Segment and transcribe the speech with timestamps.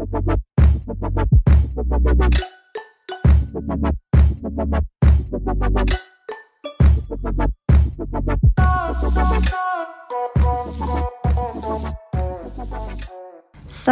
[0.00, 0.04] สว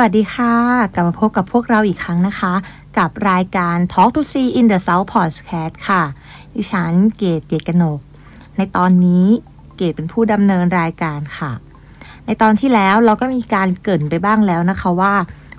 [0.06, 0.54] ัสดีค่ะ
[0.94, 2.52] กลับมาพบกับพวกเราอีกครั้งนะคะ
[2.98, 6.02] กับรายการ Talk to See in the South Podcast ค่ะ
[6.54, 8.00] ดิฉันเกตเกตกนก
[8.56, 9.26] ในตอนนี้
[9.76, 11.52] เกตเป็นผู้ดำเนินรายการค่ะ
[12.26, 15.14] ในตอนที่แล้วเราก็มีการเกริ่นไปบ้างแล้วนะคะว่า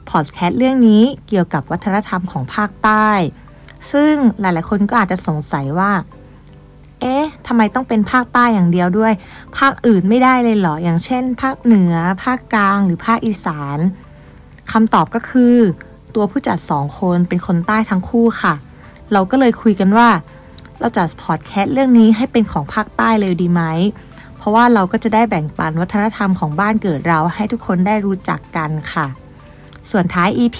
[0.09, 3.09] พอดแคสต์เรื่องนี้เกี่ยวกับวัฒนธรรมของภาคใต้
[3.91, 5.91] ซึ่งหลาย ๆ คนก็อาจจะสงสัยว่า
[7.01, 9.13] เอ๊ะทำไมต้องเป็นภาคใต้อย่างเดียวด้วย
[9.57, 13.79] ภาคอื่นไม่ได้เลยเหรอ อย่างเช่น ภาคเหนือ ภาคกลาง หรือภาคอีสาน
[14.71, 15.55] คำตอบก็คือ
[16.15, 18.53] ตัวผู้จัดสองคนเป็นคนใต้ทั้งคู่ค่ะ
[19.11, 20.09] เราก็เลยคุยกันว่า
[20.79, 23.61] เราจัดพอดแคสต์เรื่องนี้ให้เป็นของภาคใต้เลยดีไหม
[24.37, 29.07] เพราะว่าเราก็จะได้แบ่งปันวัฒนธรรมของบ้านเกิดเราให้ทุกคนได้รู้จักกันค่ะ
[29.91, 30.59] ส่วนท้าย EP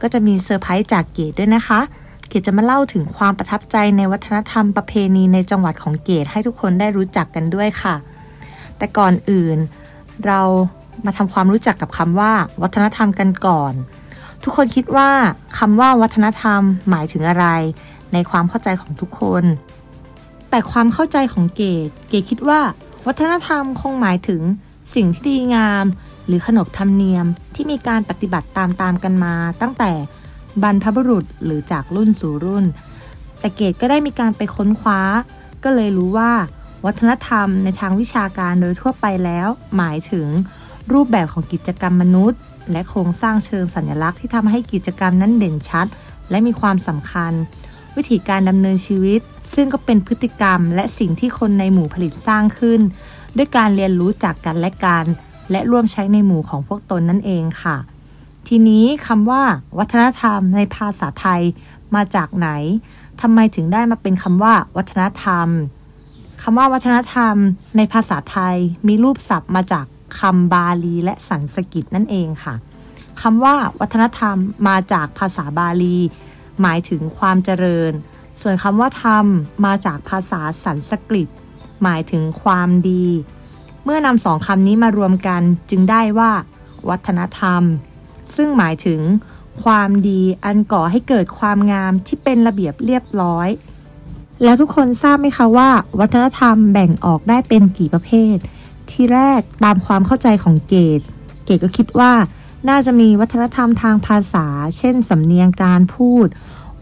[0.00, 1.80] ก็จะมีเซอร์ไพรส์จากเกดด้วยนะคะ
[2.28, 7.94] เกดจะมาเล่าถึงความประทับใจในวัฒนธรรมประเพณีในจังหวัดของเกดให้ทุกคนได้รู้จักกันด้วยค่ะ
[8.76, 9.56] แต่ก่อนอื่น
[10.26, 10.40] เรา
[11.04, 13.72] มาทำความรู้จักกับคำว่า วัฒนธรรมกันก่อน
[14.42, 15.10] ทุกคนคิดว่า
[15.58, 17.46] คำว่าวัฒนธรรมหมายถึงอะไร
[18.12, 19.44] ในความเข้าใจของทุกคน
[20.50, 22.60] แต่ความเข้าใจของเกดเกดคิดว่า
[23.06, 24.42] วัฒนธรรมคงหมายถึง
[24.94, 25.84] สิ่งที่ดีงาม
[26.28, 29.92] หรือขนบธรรมเนียมที่มีการปฏิบัติตามตามกันมา ตั้งแต่
[30.62, 32.64] บรรพบุรุษหรือจากรุ่นสู่รุ่น
[33.40, 35.00] แต่เกดก็ได้มีการไปค้นคว้า
[35.64, 36.32] ก็เลยรู้ว่า
[36.86, 40.28] วัฒนธรรมในทางวิชาการโดยทั่วไปแล้ว หมายถึง
[40.92, 42.40] รูปแบบของกิจกรรมมนุษย์
[42.72, 45.86] และโครงสร้างเชิงสัญลักษณ์ที่ทำให้กิจกรรมนั้นเด่นชัด
[46.30, 47.32] และมีความสำคัญ
[47.96, 49.20] วิธีการดำเนินชีวิต
[49.54, 52.80] ซึ่งก็เป็นพฤติกรรมและสิ่งที่คนในหมู่ผลิตสร้างขึ้น
[53.36, 55.04] ด้วยการเรียนรู้จากกันและกัน
[55.50, 57.76] และร่วมใช้ในหมู่ของพวกตนนั่นเองค่ะ
[58.48, 59.42] ทีนี้คำว่า
[59.78, 61.42] วัฒนธรรมในภาษาไทย
[61.94, 62.48] มาจากไหน
[63.20, 65.48] ทำไมถึงได้มาเป็นคำว่า วัฒนธรรม
[66.42, 67.34] คำว่าวัฒนธรรม
[67.76, 68.56] ในภาษาไทย
[68.86, 69.86] มีรูปศัพท์มาจาก
[70.20, 72.54] คำบาลีและสันสกิตนั่นเองค่ะ
[73.22, 74.36] คำว่าวัฒนธรรม
[74.68, 75.98] มาจากภาษาบาลี
[76.60, 77.92] หมายถึงความเจริญ
[78.40, 79.26] ส่วนคำว่าธรรม
[79.66, 81.28] มาจากภาษาสันสกฤต
[81.82, 83.06] หมายถึงความดี
[83.90, 86.30] เมื่อนำสองคำนี้มารวมกันจึงได้ว่า
[86.88, 87.62] วัฒนธรรม
[88.36, 89.00] ซึ่งหมายถึง
[89.62, 93.48] ความดีอันก่อให้เกิดความงามที่เป็นระเบียบเรียบร้อย
[94.44, 95.68] แล้วทุกคนทราบไหมคะว่า
[96.00, 98.36] วัฒนธรรมแบ่งออกได้เป็นกี่ประเภท
[98.90, 101.00] ที่แรกตามความเข้าใจของเกต
[101.44, 102.12] เกตก็คิดว่า
[102.68, 104.46] น่าจะมีวัฒนธรรมทางภาษา
[104.78, 106.26] เช่นสำเนียงการพูด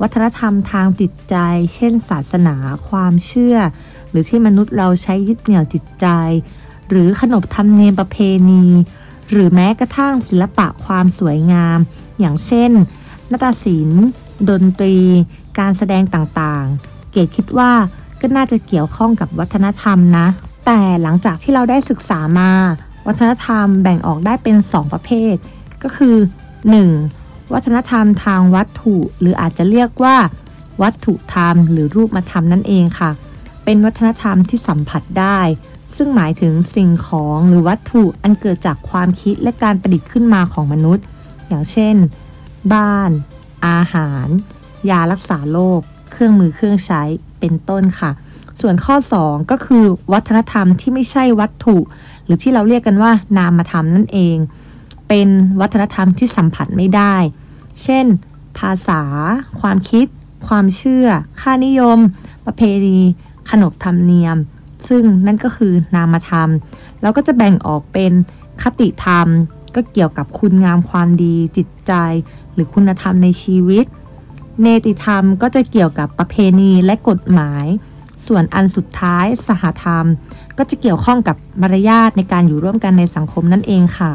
[0.03, 1.37] วัฒนธรรมทางจิตใจ
[1.75, 2.57] เช่น ศาสนา
[2.89, 3.57] ความเชื่อ
[4.11, 6.07] หรือที่มนุษย์เราใช้ยึดเหนี่ยวจิตใจ
[6.91, 8.17] หรือขนบธรรมเนียมประเพ
[8.51, 8.65] ณี
[9.31, 11.79] หรือแม้กระทั่งศิลปะความสวยงาม
[12.21, 12.71] อย่างเช่น
[13.31, 14.05] นาฏศิลป์
[14.51, 14.97] ดนตรี
[15.59, 17.73] การแสดงต่างๆ เกตคิดว่า
[18.21, 20.27] ก็น่าจะเกี่ยวข้องกับวัฒนธรรมนะ
[20.67, 22.51] แต่หลังจากที่เราได้ศึกษามา
[23.07, 25.35] วัฒนธรรมแบ่งออกได้เป็น 2 ประเภท
[25.83, 26.17] ก็คือ
[26.85, 27.53] 1.
[27.53, 30.17] วัฒนธรรมทางวัตถุ หรืออาจจะเรียกว่า
[30.83, 33.11] วัตถุธรรม หรือรูปธรรมนั่นเองค่ะ
[33.65, 35.39] เป็นวัฒนธรรมที่สัมผัสได้
[35.97, 41.05] ซึ่งหมายถึงสิ่งของหรือวัตถุอันเกิดจากความคิดและการประดิษฐ์ขึ้นมาของมนุษย์
[41.49, 41.97] อย่างเช่น
[42.73, 43.11] บ้าน
[43.67, 44.27] อาหาร
[44.91, 45.81] ยารักษาโรค
[46.13, 47.03] เครื่องมือเครื่องใช้
[47.41, 48.11] เป็นต้นค่ะ
[48.61, 51.77] ส่วนข้อ 2 ก็คือ วัฒนธรรมที่ไม่ใช่วัตถุ
[52.25, 54.37] หรือที่เราเรียกกันว่านามธรรมนั่นเอง
[55.09, 55.29] เป็น
[55.61, 57.15] วัฒนธรรมที่สัมผัสไม่ได้
[57.83, 58.07] เช่น
[58.59, 59.03] ภาษา
[59.61, 60.07] ความคิด
[60.49, 61.07] ความเชื่อ
[61.41, 61.99] ค่านิยม
[62.47, 62.99] ประเพณี
[63.51, 64.37] ขนบธรรมเนียม
[64.89, 66.49] ซึ่งนั่นก็คือนามธรรม
[67.03, 68.13] เราก็จะแบ่งออกเป็น
[68.63, 69.27] คติธรรม
[69.75, 71.93] ก็เกี่ยวกับคุณงามความดีจิตใจ
[72.53, 73.85] หรือคุณธรรมในชีวิต
[74.63, 77.67] เนติธรรมก็จะเกี่ยวกับประเพณีและกฎหมาย
[78.27, 80.05] ส่วนอันสุดท้ายสหธรรม
[80.59, 84.13] ก็จะเกี่ยวข้องกับมารยาทในการอยู่ร่วมกันในสังคมนั่นเองค่ะ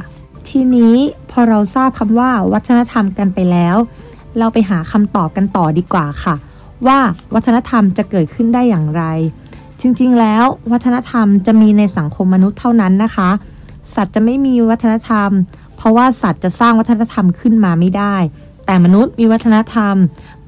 [0.49, 0.95] ทีนี้
[1.31, 3.75] พอเราทราบคำว่าวัฒนธรรมกันไปแล้ว
[4.37, 6.35] เราไปหาคำตอบกันต่อดีกว่าค่ะ
[6.87, 6.99] ว่า
[7.34, 9.03] วัฒนธรรมจะเกิดขึ้นได้อย่างไร
[9.81, 13.29] จริงๆ แล้ววัฒนธรรมจะมีในสังคมมนุษย์เท่านั้นนะคะ
[13.95, 15.29] สัตว์จะไม่มีวัฒนธรรม
[15.78, 18.16] เพราะว่าสัตว์จะสร้างวัฒนธรรมขึ้นมาไม่ได้
[18.66, 19.95] แต่มนุษย์มีวัฒนธรรม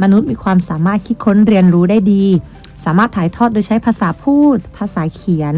[0.02, 2.26] มนุษย์มีความสามารถคิดค้นเรียนรู้ได้ดี
[2.84, 5.54] สามารถถ่ายทอดโดยใช้ภาษาพูด ภาษาเขียน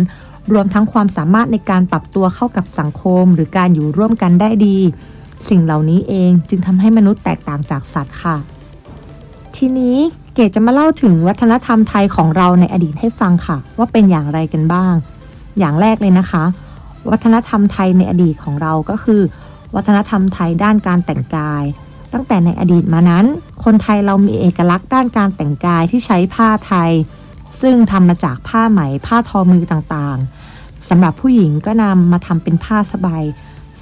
[0.54, 4.78] รวมทั้งความสามารถในการปรับตัวเข้ากับสังคม หรือการอยู่ร่วมกันได้ดี
[5.50, 8.36] สิ่งเหล่านี้เองจึงทำให้มนุษย์แตกต่างจากสัตว์ค่ะ
[9.56, 9.98] ทีนี้
[10.38, 14.94] เกดจะมาเล่าถึงวัฒนธรรมไทยของเราในอดีตให้ฟังค่ะ ว่าเป็นอย่างไรกันบ้าง
[15.60, 16.44] อย่างแรกเลยนะคะ
[17.10, 19.22] วัฒนธรรมไทยในอดีตของเราก็คือ
[19.76, 21.64] วัฒนธรรมไทยด้านการแต่งกาย
[22.14, 23.26] ตั้งแต่ในอดีตมานั้น
[23.64, 26.92] คนไทยเรามีเอกลักษณ์ด้านการแต่งกายที่ใช้ผ้าไทย
[27.62, 33.24] ซึ่งทำมาจากผ้าไหมผ้าทอมือต่างๆสำหรับผู้หญิงก็นำมาทำเป็นผ้าสบาย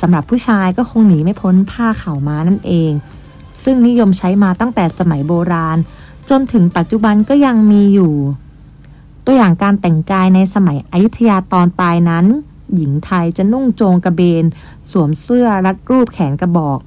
[0.01, 2.91] สำหรับผู้ชายก็คงหนีไม่พ้นผ้าข่าม้านั่นเอง
[3.63, 5.77] ซึ่งนิยมใช้มาตั้งแต่สมัยโบราณ
[6.29, 8.13] จนถึงปัจจุบันก็ยังมีอยู่
[9.25, 12.25] ตัวอย่างการแต่งกายในสมัยอยุธยาตอนปลายนั้น
[12.75, 14.43] หญิงไทยจะนุ่งโจงกระเบน
[14.91, 16.79] สวมเสื้อรัดรูปแขนกระบอก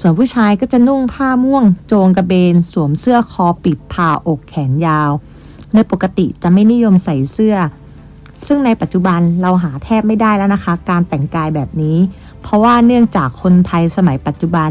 [0.00, 5.10] ส่วนผู้ชายก็จะนุ่งผ้าม่วง โจงกระเบน สวมเสื้อคอปิดผ่าอกแขนยาว
[5.72, 7.56] โดยปกติจะไม่นิยมใส่เสื้อ
[8.46, 11.96] ซึ่งในปัจจุบันเราหาแทบไม่ได้แล้วนะคะ การแต่งกายแบบนี้
[12.42, 14.70] เพราะว่าเนื่องจากคนไทยสมัยปัจจุบัน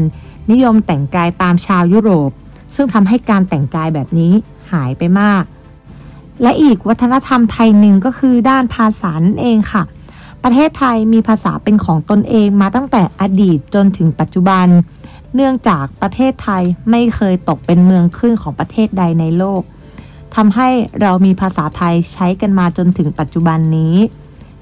[0.50, 2.30] นิยมแต่งกายตามชาวยุโรป
[2.74, 4.32] ซึ่งทำให้การแต่งกายแบบนี้
[4.72, 5.42] หายไปมาก
[6.42, 9.82] และอีกวัฒนธรรมไทยหนึ่งก็คือด้านภาษานั่นเองค่ะ
[10.44, 14.66] ประเทศไทยมีภาษาเป็นของตนเองมาตั้งแต่อดีตจนถึงปัจจุบัน
[15.34, 19.62] เนื่องจากประเทศไทยไม่เคยตกเป็นเมืองขึ้นของประเทศใดในโลก
[20.36, 20.68] ทำให้
[21.02, 23.96] เรามีภาษาไทยใช้กันมาจนถึงปัจจุบันนี้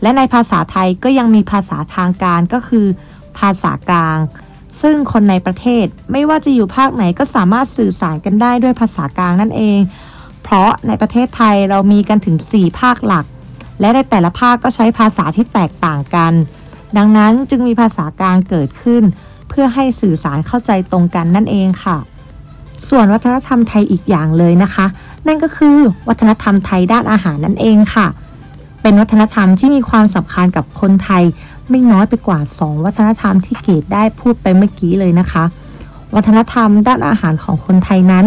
[0.02, 2.86] และในภาษาไทยก็ยังมีภาษาทางการก็คือ
[3.38, 4.18] ภาษากลาง
[4.82, 9.80] ซึ่งคนในประเทศไม่ว่าจะอยู่ภาคไหนก็สามารถสื่อสารกันได้ด้วยภาษากลางนั่นเอง
[10.42, 13.24] เพราะในประเทศไทยเรามีกันถึง 4 ภาคหลัก
[13.80, 16.32] และในแต่ละภาคก็ใช้ภาษาที่แตกต่างกัน
[16.96, 19.02] ดังนั้นจึงมีภาษากลางเกิดขึ้น
[19.48, 21.96] เพื่อให้สื่อสารเข้าใจตรงกันนั่นเองค่ะ
[22.88, 24.86] ส่วนวัฒนธรรมไทยอีกอย่างเลยนะคะ
[25.26, 25.76] นั่นก็คือ
[26.08, 28.06] วัฒนธรรมไทยด้านอาหารนั่นเองค่ะ
[28.82, 31.22] เป็นวัฒนธรรมที่มีความสำคัญกับคนไทย
[31.70, 35.44] ไม่น้อยไปกว่า 2 วัฒนธรรมที่เกดได้พูดไปเมื่อกี้เลยนะคะ
[36.14, 38.26] วัฒนธรรมด้านอาหารของคนไทยนั้น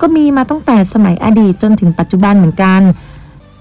[0.00, 2.80] ก็มีมาตั้งแต่สมัยอดีตจนถึงปัจจุบันเหมือนกัน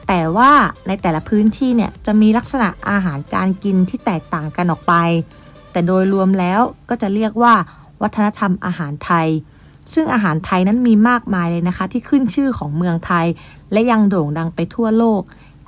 [0.07, 0.51] แต่ว่า
[0.87, 4.93] ในแต่ละพื้นที่เนี่ยจะมีลักษณะอาหารการกินที่แตกต่างกันออกไป
[5.71, 7.53] แต่โดยรวมแล้วก็จะเรียกว่า
[8.01, 9.27] วัฒนธรรมอาหารไทย
[9.93, 13.25] ซึ่งอาหารไทยนั้นมีมากมายเลยนะคะ ที่ขึ้นชื่อของเมืองไทย
[13.71, 15.21] และยังโด่งดังไปทั่วโลก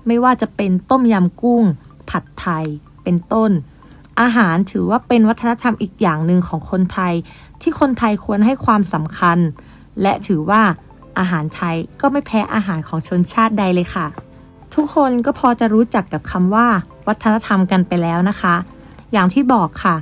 [0.08, 1.64] ไม่ว่าจะเป็นต้มยำกุ้ง
[2.10, 2.66] ผัดไทย
[3.08, 3.52] เป็นต้น
[4.22, 7.14] อาหารถือว่าเป็นวัฒนธรรมอีกอย่างหนึ่งของคนไทย
[7.62, 9.38] ที่คนไทยควรให้ความสำคัญ
[10.02, 10.62] และถือว่า
[11.20, 14.06] อาหารไทยก็ไม่แพ้อาหารของชนชาติใดเลยค่ะ
[14.76, 16.68] ทุกคนก็พอจะรู้จักกับคำว่า
[17.08, 18.56] วัฒนธรรมกันไปแล้วนะคะ
[19.14, 19.96] อย่างที่บอกค่ะ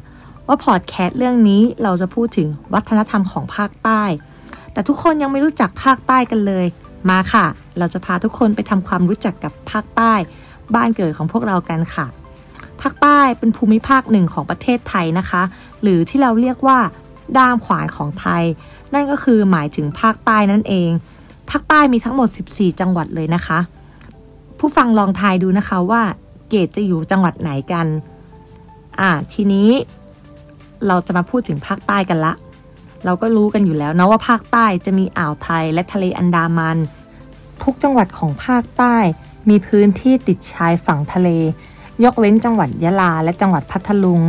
[0.48, 4.04] ว่าพอดแคสต์เรื่องนี้เราจะพูดถึงวัฒนธรรมของภาคใต้
[4.74, 6.66] แต่ทุกคนยังไม่รู้จักภาคใต้กันเลย
[7.10, 7.46] มาค่ะ
[7.78, 10.14] เราจะพาทุกคนไปทำความรู้จักกับภาคใต้
[10.76, 12.06] บ้านเกิดของพวกเรากันค่ะ
[12.82, 15.42] ภาคใต้เป็นภูมิภาคหนึ่งของประเทศไทยนะคะ
[15.82, 16.80] หรือที่เราเรียกว่า
[17.38, 18.44] ด้ามขวานของไทย
[18.94, 20.90] นั่นก็คือหมายถึงภาคใต้นั่นเอง
[21.50, 23.60] ภาคใต้มีทั้งหมด 14 จังหวัดเลยนะคะ
[24.60, 26.02] ผู้ฟังลองทายดูนะคะว่า
[26.50, 27.88] เกตจะอยู่จังหวัดไหนกัน
[29.00, 29.70] อ่าทีนี้
[30.88, 32.34] เราจะมาพูดถึงภาคใต้กันละ
[33.06, 36.78] เราก็รู้กันอยู่แล้วนะว่าภาคใต้จะมีอ่าวไทยและทะเลอันดามัน
[37.64, 38.96] ทุกจังหวัดของภาคใต้
[39.50, 41.30] มีพื้นที่ติดชายฝั่งทะเล
[42.04, 44.22] ยกเว้นจังหวัดยะลา และจังหวัดพัทลุง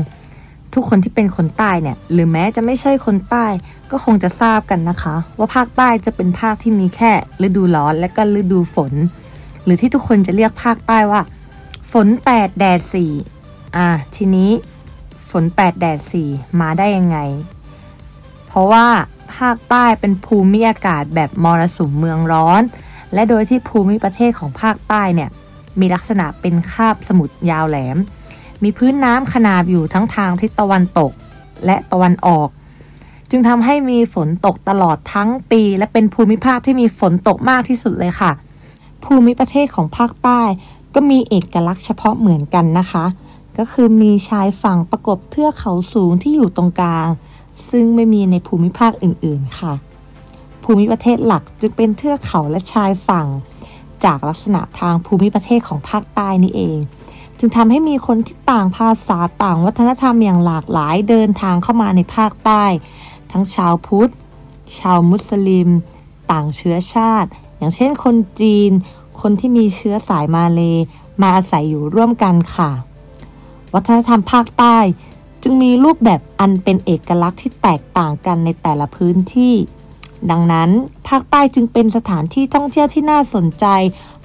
[0.74, 3.46] ทุกคนที่เป็นคนใต้เนี่ย หรือแม้จะไม่ใช่คนใต้
[3.90, 7.12] ก็คงจะทราบกันนะคะ ว่าภาคใต้จะเป็นภาคที่มีแค่
[7.46, 8.92] ฤดูร้อนและก็ฤดูฝน
[9.64, 11.20] หรือที่ทุกคนจะเรียกภาคใต้ว่า
[11.92, 13.12] ฝนแปดแดดสี่
[13.76, 14.50] อะทีนี้
[15.30, 16.28] ฝนแปดแดดสี่
[16.60, 17.18] มาได้ยังไง
[18.46, 18.86] เพราะว่า
[19.36, 22.62] ภาคใต้เป็นภูมิอากาศแบบมรสุมเมืองร้อน
[23.14, 25.30] และโดยที่ภูมิประเทศของภาคใต้เนี่ย
[25.80, 27.96] มีลักษณะเป็นคาบสมุทรยาวแหลม
[28.62, 31.12] มีพื้นน้ำขนาบอยู่ทั้งทางทิศตะวันตก
[31.66, 32.48] และตะวันออก
[33.30, 38.32] จึงทำให้มีฝนตกตลอดทั้งปี และเป็นภูมิภาคที่มีฝนตกมากที่สุดเลยค่ะ
[39.04, 40.40] ภูมิประเทศของภาคใต้
[40.94, 43.04] ก็มีเอกลักษณ์เฉพาะเหมือนกันนะคะ
[43.58, 47.08] ก็คือมีชายฝั่งประกบเทือกเขาสูงที่อยู่ตรงกลาง
[47.70, 49.72] ซึ่งไม่มีในภูมิภาคอื่นๆค่ะ
[50.64, 53.26] ภูมิประเทศหลักจึงเป็นเทือกเขาและชายฝั่ง
[54.04, 56.78] จากลักษณะทางภูมิประเทศของภาคใต้นี่เอง
[57.38, 62.64] จึงทำให้มีคนที่ต่างภาษาต่างวัฒนธรรมอย่างหลากหลายเดินทางเข้ามาในภาคใต้
[63.32, 64.10] ทั้งชาวพุทธ
[64.78, 65.68] ชาวมุสลิม
[66.30, 68.70] ต่างเชื้อชาติ อย่างเช่นคนจีน
[69.20, 70.60] คนที่มีเชื้อสายมาเล
[71.20, 72.70] มาอาศัยอยู่ร่วมกันค่ะ
[73.74, 74.78] วัฒนธรรมภาคใต้
[75.42, 79.54] จึงมีรูปแบบอันเป็นเอกลักษณ์ที่แตกต่างกันในแต่ละพื้นที่
[80.30, 80.70] ดังนั้น
[81.08, 83.66] ภาคใต้จึงเป็นสถานที่ท่องเที่ยวที่น่าสนใจ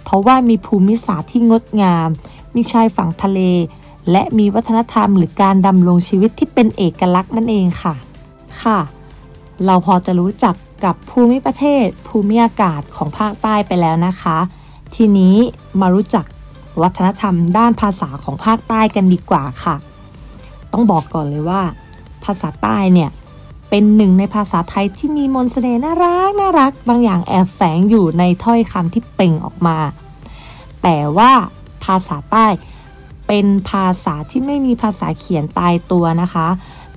[0.03, 2.09] เพราะว่ามีภูมิศาสตร์ที่งดงาม
[2.55, 3.39] มีชายฝั่งทะเล
[4.11, 7.93] และมีวัฒนธรรมหรือการดำรงชีวิตที่เป็นเอกลักษณ์นั่นเองค่ะ
[8.61, 8.79] ค่ะ
[9.65, 14.37] เราพอจะรู้จักกับภูมิประเทศ ภูมิอากาศของภาคใต้ไปแล้วนะคะ
[14.95, 15.35] ทีนี้
[15.81, 16.25] มารู้จัก
[16.81, 19.75] วัฒนธรรมด้านภาษาของภาคใต้กันดีกว่าค่ะ
[20.71, 21.61] ต้องบอกก่อนเลยว่า
[22.23, 23.09] ภาษาใต้เนี่ย
[23.73, 29.77] เป็นหนึ่งในภาษาไทยที่มีมนต์เสน่ห์น่ารักน่ารัก บางอย่างแอบแฝงอยู่ในถ้อยคำที่เป่งออกมา
[30.83, 31.31] แต่ว่า
[31.85, 32.47] ภาษาใต้
[33.27, 36.47] เป็นภาษาที่ไม่มีภาษาเขียนตายตัวนะคะ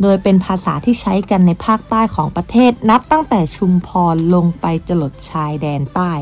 [0.02, 6.12] โดยเป็นภาษาที่ใช้กันในภาคใต้ของประเทศ นับตั้งแต่ชุมพรลงไปจรดชายแดนใต้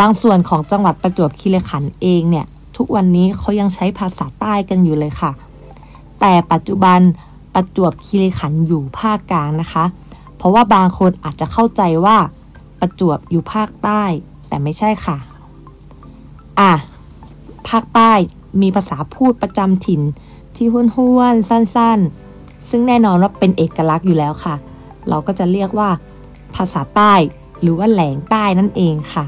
[0.00, 5.30] บางส่วนของจังหวัดประจวบคีรีขันธ์เองเนี่ย ทุกวันนี้เขายังใช้ภาษาใต้กันอยู่เลยค่ะ
[6.20, 7.00] แต่ปัจจุบัน
[7.58, 9.84] ประจวบคีรีขันธ์อยู่ภาคกลางนะคะ
[10.36, 12.16] เพราะว่าบางคนอาจจะเข้าใจว่า
[12.80, 14.02] ประจวบอยู่ภาคใต้
[14.48, 15.16] แต่ไม่ใช่ค่ะ
[16.60, 16.72] อะ
[17.68, 18.12] ภาคใต้
[18.60, 20.02] มีภาษาพูดประจำถิ่น
[20.56, 24.54] ที่ห้วนห้วนๆสั้นๆ ซึ่งแน่นอนว่าเป็นเอกลักษณ์อยู่แล้วค่ะ
[25.08, 25.88] เราก็จะเรียกว่า
[26.56, 27.14] ภาษาใต้
[27.60, 29.26] หรือว่าแหลงใต้นั่นเองค่ะ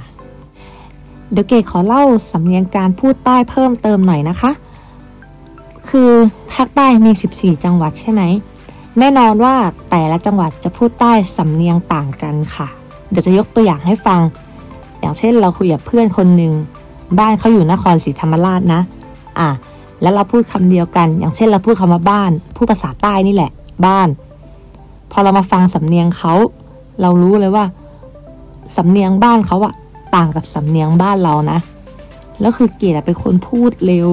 [1.32, 4.50] เดี๋ยวเกดขอเล่าสำเนียงการพูดใต้เพิ่มเติมหน่อยนะคะ
[5.90, 6.10] คือ
[6.52, 8.22] ภาคใต้มี 14 จังหวัดใช่ไหม
[8.98, 9.54] แน่นอนว่า
[9.90, 12.66] แต่ละจังหวัดจะพูดใต้สำเนียงต่างกันค่ะ
[13.10, 14.20] เดี๋ยวจะยกตัวอย่างให้ฟัง
[15.00, 16.52] อย่างเช่นเราคุยกับเพื่อนคนหนึ่ง
[17.18, 18.80] บ้านเขาอยู่นครศรีธรรมราชนะ
[19.38, 19.50] อะ
[20.02, 23.50] แล้วเราพูดคำเดียวกัน อย่างเช่นเราพูดคำว่าบ้าน พูดภาษาใต้นี่แหละ
[23.86, 24.08] บ้าน
[25.12, 26.34] พอเรามาฟังสำเนียงเขา
[27.00, 27.64] เรารู้เลยว่า
[28.76, 29.74] สำเนียงบ้านเขาอะ
[30.14, 31.58] ต่างกับสำเนียงบ้านเรานะ
[32.40, 34.08] แล้วคือเกียรติเป็นคนพูดเร็ว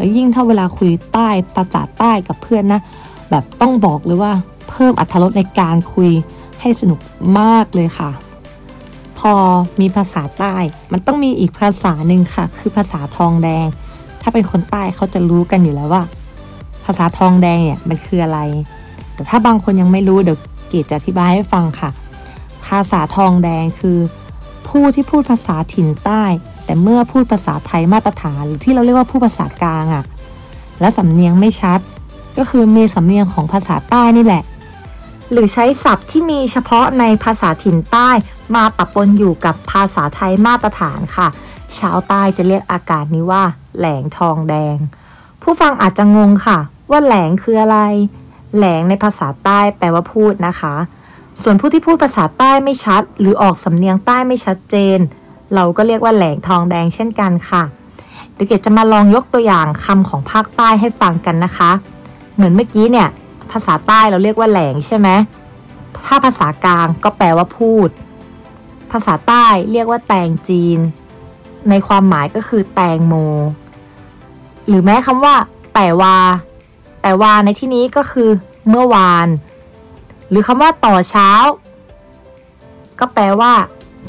[0.00, 2.80] แล้วยิ่งถ้าเวลาคุยใต้ภาษาใต้กับเพื่อนนะ
[3.30, 4.32] แบบต้องบอกเลยว่า
[4.70, 6.10] เพิ่มอรรถรสในการคุย
[6.60, 6.98] ให้สนุก
[7.40, 8.10] มากเลยค่ะ
[9.18, 9.32] พอ
[9.80, 10.54] มีภาษาใต้
[10.92, 13.66] มันต้องมีอีกภาษาหนึ่งค่ะ คือภาษาทองแดง
[14.22, 16.02] ถ้าเป็นคนใต้เขาจะรู้กันอยู่แล้วว่า
[16.84, 18.40] ภาษาทองแดงเนี่ยมันคืออะไร
[19.14, 20.38] แต่ถ้าบางคนยังไม่รู้เดี๋ยว
[20.68, 21.90] เกดจะอธิบายให้ฟังค่ะ
[22.66, 23.98] ภาษาทองแดงคือ
[24.68, 26.24] ผู้ที่พูดภาษาถิ่นใต้
[26.70, 30.04] แต่เมื่อพูดภาษาไทยมาตรฐานหรือที่เราเรียกว่าพูดภาษากลางอะ่ะ
[30.80, 31.80] และสำเนียงไม่ชัด
[32.38, 34.42] ก็คือมีสำเนียงของภาษาใต้นี่แหละ
[35.30, 38.10] หรือใช้ศัพท์ที่มีเฉพาะในภาษาถิ่นใต้
[38.54, 41.28] มาปะปนอยู่กับภาษาไทยมาตรฐานค่ะ
[41.78, 43.44] ชาวใต้จะเรียกอาการนี้ว่า
[43.78, 44.76] แหลงทองแดง
[45.42, 46.58] ผู้ฟังอาจจะงงค่ะ
[46.90, 47.78] ว่าแหลงคืออะไร
[48.56, 50.74] แหลงในภาษาใต้แปลว่าพูดนะคะ
[51.42, 55.00] ส่วนผู้ที่พูดภาษาใต้ไม่ชัด หรือออกสำเนียงใต้ไม่ชัดเจน
[55.54, 57.62] เราก็เรียกว่าแหลงทองแดงเช่นกันค่ะ
[58.32, 61.70] เดี๋ยวเกดจะมาลองยกตัวอย่างคำของภาคใต้ให้ฟังกันนะคะ
[62.34, 63.08] เหมือนเมื่อกี้เนี่ย
[63.50, 65.08] ภาษาใต้เราเรียกว่าแหลงใช่ไหม
[66.06, 67.88] ถ้าภาษากลางก็แปลว่าพูด
[68.92, 70.78] ภาษาใต้เรียกว่าแตงจีน
[71.70, 73.14] ในความหมายก็คือแตงโม
[74.68, 75.34] หรือแม้คำว่า
[75.74, 76.16] แต่วา
[77.02, 78.30] แต่วาในที่นี้ก็คือ
[78.68, 79.26] เมื่อวาน
[80.30, 81.30] หรือคำว่าต่อเช้า
[83.00, 83.52] ก็แปลว่า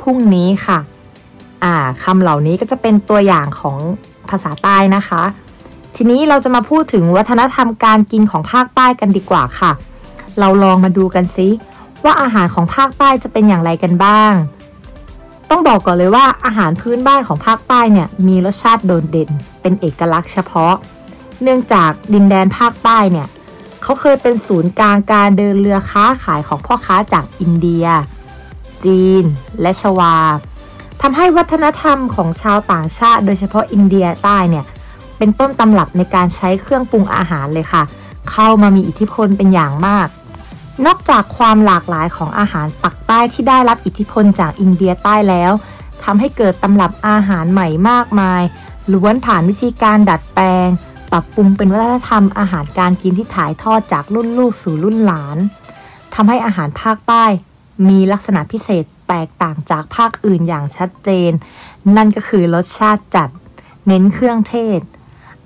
[0.02, 0.80] พรุ่งนี้ค่ะ
[1.64, 3.78] อ่าคำเหล่านี้ก็จะเป็นตัวอย่างของ
[4.30, 5.24] ภาษาใต้นะคะ
[5.96, 9.72] ทีนี้เราจะมาพูดถึงวัฒนธรรมการกินของภาคใต้กันดีกว่าค่ะ
[10.40, 11.48] เราลองมาดูกันซิ
[12.04, 14.34] ว่าอาหารของภาคใต้จะเป็นอย่างไรกันบ้าง
[15.50, 19.30] ต้องบอกก่อนเลยว่าอาหารพื้นบ้านของภาคใต้เนี่ยมีรสชาติโดดเด่น
[19.62, 20.74] เป็นเอกลักษณ์เฉพาะ
[21.42, 23.28] เนื่องจากดินแดนภาคใต้เนี่ย
[23.82, 27.86] เขาเคยเป็นศูนย์กลางการเดินเรือค้าขายของพ่อค้าจากอินเดีย
[28.86, 29.24] จีน
[29.62, 30.16] และชวา
[31.02, 34.66] ทำให้วัฒนธรรมของชาวต่างชาติ โดยเฉพาะอินเดียใต้เนี่ย
[35.18, 37.84] เป็นต้นตำรับในการใช้เครื่องปรุงอาหารเลยค่ะ
[38.32, 40.08] เข้ามามีอิทธิพลเป็นอย่างมาก
[40.86, 45.52] นอกจากความหลากหลายของอาหารปักใต้ที่ได้รับอิทธิพลจากอินเดียใต้แล้ว
[46.04, 48.42] ทำให้เกิดตำรับอาหารใหม่มากมาย
[48.94, 50.68] ล้วนผ่านวิธีการดัดแปลง
[51.12, 55.38] ปรับปรุงเป็นวัฒนธรรมอาหารการกินที่ถ่ายทอดจากรุ่นลูกสู่รุ่นหลาน
[56.16, 57.26] ทำให้อาหารภาคใต้
[57.90, 61.32] มีลักษณะพิเศษ แตกต่างจากภาคอื่นอย่างชัดเจน
[61.96, 63.30] นั่นก็คือรสชาติจัด
[63.88, 64.80] เน้นเครื่องเทศ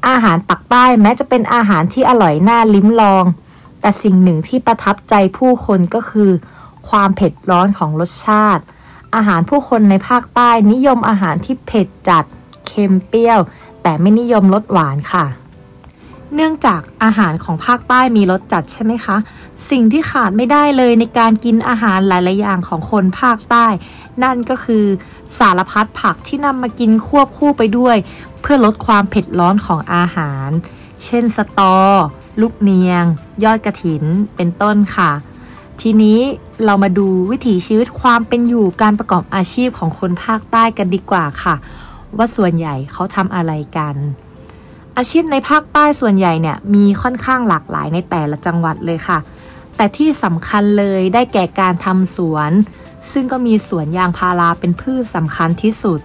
[0.08, 3.26] อาหารปักใต้แม้จะเป็นอาหารที่อร่อยน่าลิ้มลอง
[3.82, 6.32] แต่สิ่งหนึ่งที่ประทับใจผู้คนก็คือ
[6.90, 8.64] ความเผ็ดร้อนของรสชาติ
[9.16, 12.24] อาหารผู้คนในภาคใต้นิยมอาหารที่เผ็ดจัด
[12.68, 13.40] เค็มเปรี้ยว
[13.84, 15.26] แต่ไม่นิยมรสหวานค่ะ
[16.36, 19.18] เนื่องจากอาหารของภาคใต้มีรสจัดใช่ไหมคะ
[19.70, 23.68] สิ่งที่ขาดไม่ได้เลยในการกินอาหารหลายๆอย่างของคนภาคใต้
[24.24, 24.86] นั่นก็คือ
[25.39, 27.98] สารพัดผักที่นำมากินควบคู่ไปด้วย
[28.42, 30.50] เพื่อลดความเผ็ดร้อนของอาหาร
[31.06, 31.75] เช่นสตอ
[32.42, 33.04] ลูกเนียง
[33.44, 34.04] ยอดกระถิน
[34.36, 35.12] เป็นต้นค่ะ
[35.82, 36.20] ทีนี้
[36.65, 41.56] เรามาดูวิถีชีวิตความเป็นอยู่การประกอบอาชีพของคนภาคใต้กันดีกว่าค่ะ
[42.18, 43.96] ว่าส่วนใหญ่เขาทำอะไรกัน
[44.98, 49.20] อาชีพในภาคใต้ส่วนใหญ่เนี่ยมีค่อนข้างหลากหลายในแต่ละจังหวัดเลยค่ะ
[49.75, 52.52] แต่ที่สำคัญเลยได้แก่การทำสวน
[53.12, 56.00] ซึ่งก็มีสวนยางพาราเป็นพืชสำคัญที่สุด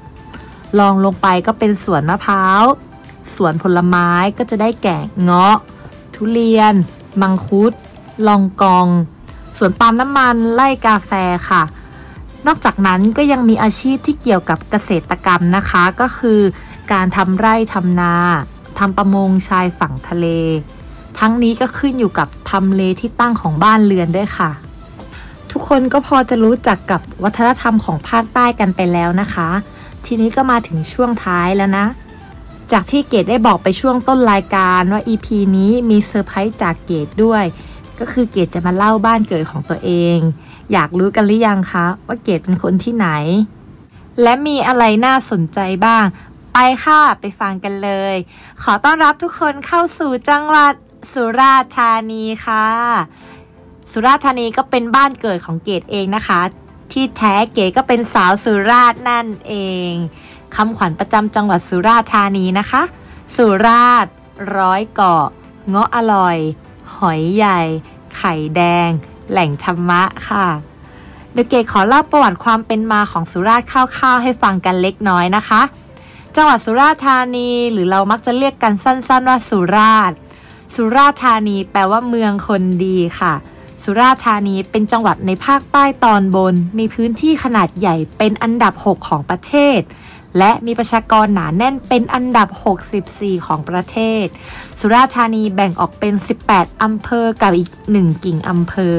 [0.79, 2.65] ลองลงไปก็เป็นสวนมะพร้าว
[3.35, 5.57] สวนผลไม้ก็จะได้แก่เงาะ
[6.15, 6.75] ทุเรียน
[7.21, 7.73] มังคุด
[8.27, 8.87] ลองกอง
[9.59, 11.13] สวนปาล์มน้ำมันไล่กาแฟ
[11.49, 11.63] ค่ะ
[12.47, 16.41] นอกจากนั้นก็ยังมีอาชีพที่เกี่ยวกับเกษตรกรรมนะคะ ก็คือ
[16.93, 18.15] การทำไร่ทำนา
[18.81, 20.27] ทำประมงชายฝั่งทะเล
[21.19, 24.51] ทั้งนี้ก็ขึ้นอยู่กับทำเลที่ตั้งของบ้านเรือนด้วยค่ะ
[25.51, 29.49] ทุกคนก็พอจะรู้จักกับวัฒนธรรมของภาคใต้กันไปแล้วนะคะ
[30.07, 31.87] ทีนี้ก็มาถึงช่วงท้ายแล้วนะ
[32.73, 37.45] จากที่เกดได้บอกไปช่วงต้นรายการว่า EP นี้มีเซอร์ไพรส์จากเกดด้วย
[37.99, 40.19] ก็คือเกดจะมาเล่าบ้านเกิดของตัวเอง
[40.73, 43.09] อยากรู้กันหรือยังคะ ว่าเกดเป็นคนที่ไหน
[44.23, 46.05] และมีอะไรน่าสนใจบ้าง
[46.55, 48.17] ไปค่ะไปฟังกันเลย
[48.63, 50.75] ขอต้อนรับทุกคนเข้าสู่จังหวัด
[51.13, 52.67] สุราษฎร์ธานีค่ะ
[53.93, 56.41] สุราษฎร์ธานีก็เป็นบ้านเกิดของเกดเองนะคะ
[56.93, 59.55] ที่แท้เกดก็เป็นสาวสุราษฎร์นั่นเอ
[59.91, 59.93] ง
[60.55, 62.83] คำขวัญประจำจังหวัดสุราษฎร์ธานีนะคะ
[63.37, 64.13] สุราษฎร์
[64.57, 65.27] ร้อยเกาะ
[65.69, 66.37] เงาะอร่อย
[66.97, 67.61] หอยใหญ่
[68.17, 68.89] ไข่แดง
[69.31, 70.47] แหล่งธรรมะค่ะ
[71.33, 75.63] เดยวเกดขอเล่าประวัติความเป็นมาของสุราษฎร์คร่าวๆให้ฟังกันเล็กน้อยนะคะ
[76.37, 80.17] จังหวัดสุราษฎร์ธานี หรือเรามักจะเรียกกันสั้น ๆ ว่าสุราษฎร์
[80.75, 83.35] สุราษฎร์ธานีแปลว่าเมืองคนดีค่ะ
[83.85, 89.81] สุราษฎร์ธานีเป็นจังหวัดในภาคใต้ตอนบน มีพื้นที่ขนาดใหญ่เป็นอันดับ 6 ของประเทศ
[90.39, 92.49] และมีประชากรหนาแน่นเป็นอันดับ
[92.97, 94.25] 64 ของประเทศ
[94.81, 96.15] สุราษฎร์ธานีแบ่งออกเป็น
[96.49, 98.97] 18 อำเภอกับอีก 1 กิ่งอำเภอ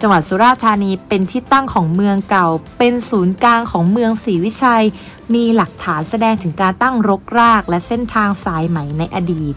[0.00, 2.48] จังหวัดสุราษฎร์ธานีเป็นที่ตั้งของเมืองเก่า
[2.78, 4.84] เป็นศูนย์กลางของเมืองศรีวิชัย
[5.34, 9.54] มีหลักฐานแสดงถึงการตั้งรกราก และเส้นทางสายไหมในอดีต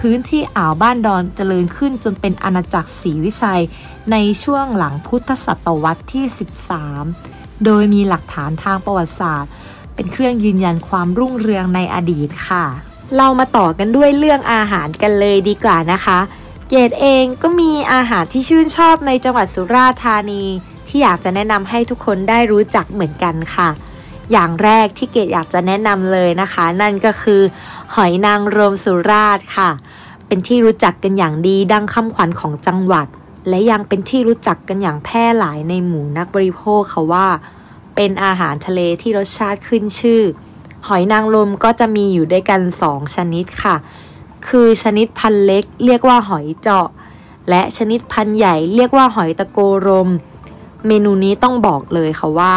[0.00, 3.62] พื้นที่อ่าวบ้านดอนเจริญขึ้นจนเป็นอาณาจักรศรีวิชัย
[4.10, 6.24] ในช่วงหลังพุทธศตวรรษที่
[6.96, 9.52] 13 โดยมีหลักฐานทางประวัติศาสตร์
[9.94, 12.64] เป็นเครื่องยืนยันความรุ่งเรืองในอดีตค่ะ
[13.16, 16.18] เรามาต่อกันด้วยเรื่องอาหารกันเลยดีกว่านะคะ
[16.70, 20.44] เกดเองก็มีอาหารที่ชื่นชอบในจังหวัดสุราษฎร์ธานี
[20.88, 23.68] ที่อยากจะแนะนำให้ทุกคนได้รู้จักเหมือนกันค่ะ
[24.32, 27.40] อย่างแรกที่เกดอยากจะแนะนำเลยนะคะ นั่นก็คือ
[27.94, 29.70] หอยนางรมสุราษฎร์ค่ะ
[30.26, 33.06] เป็นที่รู้จักกันอย่างดีดังคำขวัญของจังหวัด
[33.48, 37.26] และยังเป็นที่รู้จักกันอย่างแพร่หลายในหมู่นักบริโภคค่ะว่า
[37.94, 40.22] เป็นอาหารทะเลที่รสชาติขึ้นชื่อ
[40.86, 43.76] หอยนางรมก็จะมีอยู่ด้วยกัน 2 ชนิดค่ะ
[44.48, 46.88] คือชนิดพันเล็กเรียกว่าหอยเจาะ
[47.50, 50.08] และชนิดพันใหญ่เรียกว่าหอยตะโกรม
[50.86, 52.54] เมนูนี้ต้องบอกเลยค่ะว่า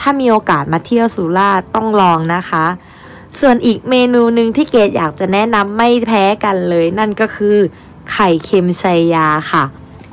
[0.00, 2.66] ถ้ามีโอกาสมาเที่ยวสุราษฎร์ต้องลองนะคะ
[3.40, 7.56] ส่วนอีกเมนูหนึ่งที่เกดอยากจะแนะนำไม่แพ้กันเลย นั่นก็คือ
[8.12, 9.64] ไข่เค็มชัยยาค่ะ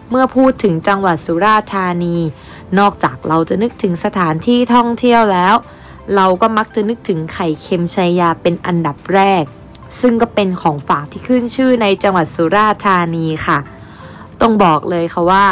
[0.09, 2.17] เมื่อพูดถึงจังหวัดสุราษฎร์ธานี
[2.79, 5.55] นอกจากเราจะนึกถึงสถานที่ท่องเที่ยวแล้ว
[6.15, 9.43] เราก็มักจะนึกถึงไข่เค็มชัยยาเป็นอันดับแรก
[10.01, 13.57] ซึ่งก็เป็นของฝากที่ขึ้นชื่อในจังหวัดสุราษฎร์ธานีค่ะ
[14.41, 15.45] ต้องบอกเลยค่ะว่า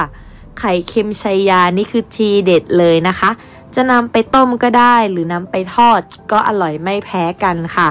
[0.59, 3.29] ไข่เค็มชัยยานี่คือทีเด็ดเลยนะคะ
[3.75, 5.99] จะนำไปต้มก็ได้หรือนำไปทอด
[6.31, 7.87] ก็อร่อยไม่แพ้กันค่ะ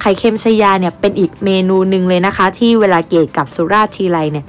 [0.00, 4.46] ไข่เค็มชายาเนี่ยเป็นอีกเมนูหนึ่งเลยนะคะ ที่เวลาเกดกับสุราษฎร์ทีไรเนี่ย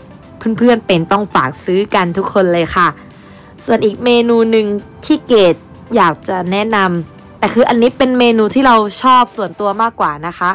[0.58, 2.88] เพื่อนๆเป็นต้องฝากซื้อกันทุกคนเลยค่ะ
[3.66, 4.66] ส่วนอีกเมนูหนึ่ง
[5.06, 5.56] ที่เกด
[5.96, 10.52] อยากจะแนะนำแต่คืออันนี้เป็นเมนูที่เราชอบส่วนตัวมากกว่านะคะ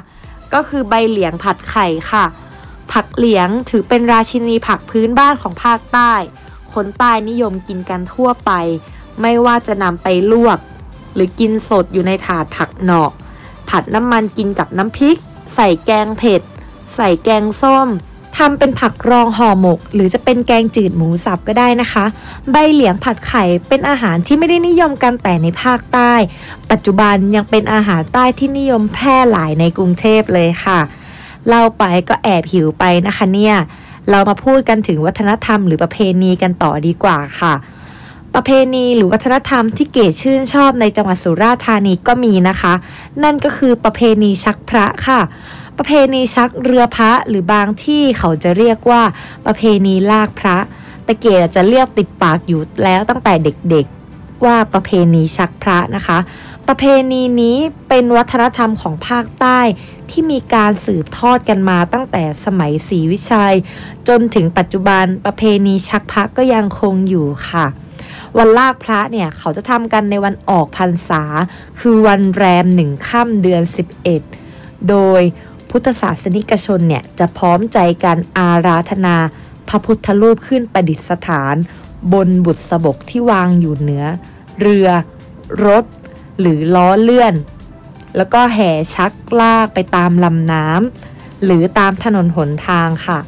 [0.54, 2.24] ก็คือใบเหลียงผัดไข่ค่ะ
[2.92, 6.12] ผักเหลียงถือเป็นราชินีผักพื้นบ้านของภาคใต้
[6.74, 8.52] คนใต้นิยมกินกันทั่วไป
[9.20, 10.58] ไม่ว่าจะนำไปลวก
[11.14, 13.12] หรือกินสดอยู่ในถาดผักหนอก
[13.68, 15.16] ผัดน้ำมันกินกับน้ำพริก
[15.54, 16.42] ใส่แกงเผ็ด
[16.96, 17.88] ใส่แกงส้ม
[18.38, 22.04] ทำเป็นผักรองห่อหมก หรือจะเป็นแกงจืดหมูสับก็ได้นะคะ
[22.50, 26.12] ใบเหลียงผัดไข่เป็นอาหารที่ไม่ได้นิยมกันแต่ในภาคใต้
[26.70, 30.80] ปัจจุบันยังเป็นอาหารใต้ที่นิยมแพร่หลายในกรุงเทพเลยค่ะ
[31.48, 33.56] เล่าไปก็แอบหิวไปนะคะเนี่ย
[34.10, 37.54] เรามาพูดกันถึงวัฒนธรรมหรือประเพณีกันต่อดีกว่าค่ะ
[38.34, 42.74] ประเพณีหรือวัฒนธรรมที่เกดชื่นชอบในจังหวัดสุราษฎร์ธานีก็มีนะคะ
[43.24, 45.20] นั่นก็คือประเพณีชักพระค่ะ
[45.78, 49.02] ประเพณีชักเรือพระหรือบางที่เขาจะเรียกว่า
[49.46, 50.56] ประเพณีลากพระ
[51.04, 56.18] แต่เกดจะเรียกติดปากอยู่แล้วตั้งแต่เด็กๆว่าประเพณีชักพระนะคะ
[56.68, 59.60] ประเพณีนี้เป็นวัฒนธรรมของภาคใต้
[60.10, 63.56] ที่มีการสืบทอดกันมาตั้งแต่สมัยศรีวิชัย
[64.08, 67.66] จนถึงปัจจุบันประเพณีชักพระก็ยังคงอยู่ค่ะ
[68.38, 71.22] วันลากพระเนี่ยเขาจะทำกันในวันออกพรรษา
[71.80, 73.62] คือวันแรมหนึ่งค่ำเดือน
[74.26, 75.22] 11 โดย
[75.70, 79.16] พุทธศาสนิกชนเนี่ยจะพร้อมใจกันอาราธนา
[79.68, 81.54] พระพุทธรูปขึ้นประดิษฐาน
[82.12, 84.04] บนบุตรสบกที่วางอยู่เหนือ
[84.60, 84.88] เรือ
[85.66, 85.84] รถ
[86.40, 87.34] หรือล้อเลื่อน
[88.16, 93.18] แล้วก็แห่ชักลากไปตามลำน้ำหรือตามถนนหนทางค่ะ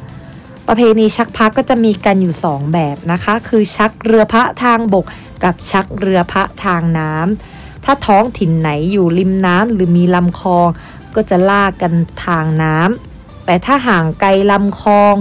[0.67, 5.05] ประเพณีชักพระก็จะมีกันอยู่2แบบนะคะ คือชักเรือพระทางบก
[5.43, 10.67] กับชักเรือพระทางน้ำถ้าท้องถิ่นไหนอยู่ริมน้ำหรือมีลำคลอง
[11.15, 11.93] ก็จะลากกัน
[12.25, 15.15] ทางน้ำแต่ถ้าห่างไกลลำคลอง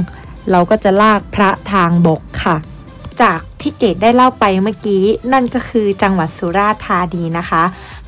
[0.50, 2.56] เราก็จะลากพระทางบกค่ะ
[3.22, 7.62] จากที่เกดได้เล่าไปเมื่อกี้นั่นก็คือจังหวัดสุราษฎร์ธานีนะคะ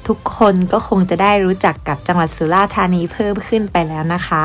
[0.06, 4.42] ทุกคนก็คงจะได้รู้จักกับจังหวัดสุราษฎร์ธานีเพิ่มขึ้นไปแล้วนะคะ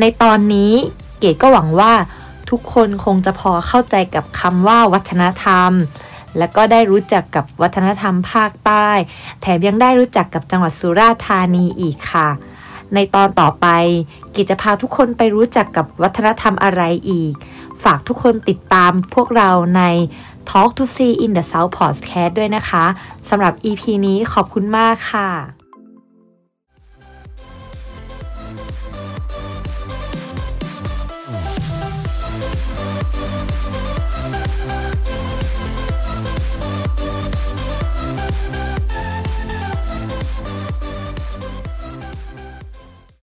[0.00, 0.72] ในตอนนี้
[1.18, 1.92] เกดก็หวังว่า
[2.50, 5.70] ทุกคนคงจะพอเข้าใจกับคำว่าวัฒนธรรม
[6.38, 8.88] และก็ได้รู้จักกับวัฒนธรรมภาคใต้
[9.40, 12.28] แถมยังได้รู้จักกับจังหวัดสุราษฎร์ธานีอีกค่ะ
[12.94, 13.66] ในตอนต่อไป
[14.36, 17.32] กิจจะพาทุกคนไปรู้จักกับวัฒนธรรมอะไรอีก
[17.84, 19.82] ฝากทุกคนติดตามพวกเราใน
[20.50, 22.84] Talk to See in the South Podcast ด้วยนะคะ
[23.28, 25.63] สำหรับ EP นี้ขอบคุณมากค่ะ